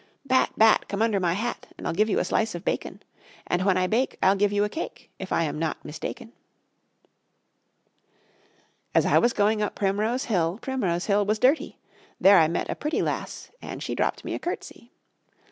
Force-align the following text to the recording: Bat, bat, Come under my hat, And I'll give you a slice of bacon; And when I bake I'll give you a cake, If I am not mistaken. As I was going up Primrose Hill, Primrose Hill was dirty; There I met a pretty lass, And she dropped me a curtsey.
Bat, 0.25 0.49
bat, 0.57 0.87
Come 0.87 1.03
under 1.03 1.19
my 1.19 1.33
hat, 1.33 1.67
And 1.77 1.85
I'll 1.85 1.93
give 1.93 2.09
you 2.09 2.17
a 2.17 2.25
slice 2.25 2.55
of 2.55 2.65
bacon; 2.65 3.03
And 3.45 3.63
when 3.63 3.77
I 3.77 3.85
bake 3.85 4.17
I'll 4.23 4.33
give 4.35 4.51
you 4.51 4.63
a 4.63 4.67
cake, 4.67 5.11
If 5.19 5.31
I 5.31 5.43
am 5.43 5.59
not 5.59 5.85
mistaken. 5.85 6.33
As 8.95 9.05
I 9.05 9.19
was 9.19 9.31
going 9.31 9.61
up 9.61 9.75
Primrose 9.75 10.25
Hill, 10.25 10.57
Primrose 10.59 11.05
Hill 11.05 11.23
was 11.27 11.37
dirty; 11.37 11.77
There 12.19 12.39
I 12.39 12.47
met 12.47 12.67
a 12.67 12.73
pretty 12.75 13.03
lass, 13.03 13.51
And 13.61 13.83
she 13.83 13.93
dropped 13.93 14.25
me 14.25 14.33
a 14.33 14.39
curtsey. 14.39 14.91